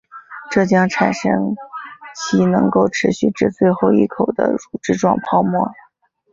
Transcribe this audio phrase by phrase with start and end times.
[0.49, 1.55] 这将产生
[2.15, 5.71] 其能够持续至最后一口的乳脂状泡沫。